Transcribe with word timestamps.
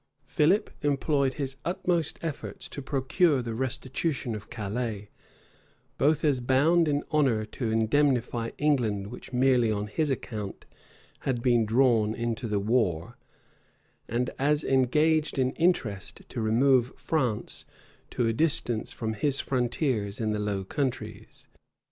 Philip 0.25 0.71
employed 0.81 1.35
his 1.35 1.57
utmost 1.63 2.17
efforts 2.23 2.67
to 2.69 2.81
procure 2.81 3.43
the 3.43 3.53
restitution 3.53 4.33
of 4.33 4.49
Calais, 4.49 5.09
both 5.99 6.25
as 6.25 6.39
bound 6.39 6.87
in 6.87 7.03
honor 7.11 7.45
to 7.45 7.69
indemnify 7.69 8.49
England 8.57 9.11
which 9.11 9.31
merely 9.31 9.71
on 9.71 9.85
his 9.85 10.09
account 10.09 10.65
had 11.19 11.43
been 11.43 11.67
drawn 11.67 12.15
into 12.15 12.47
the 12.47 12.59
war; 12.59 13.15
and 14.09 14.31
as 14.39 14.63
engaged 14.63 15.37
in 15.37 15.51
interest 15.51 16.23
to 16.29 16.41
remove 16.41 16.93
France 16.97 17.67
to 18.09 18.25
a 18.25 18.33
distance 18.33 18.91
from 18.91 19.13
his 19.13 19.39
frontiers 19.39 20.19
in 20.19 20.31
the 20.31 20.39
Low 20.39 20.63
Countries. 20.63 21.45